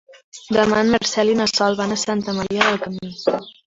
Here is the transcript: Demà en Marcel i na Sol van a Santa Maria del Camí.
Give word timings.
Demà 0.57 0.79
en 0.85 0.89
Marcel 0.95 1.31
i 1.35 1.37
na 1.43 1.49
Sol 1.53 1.79
van 1.85 1.97
a 1.99 2.01
Santa 2.09 2.39
Maria 2.43 2.69
del 2.69 2.85
Camí. 2.89 3.17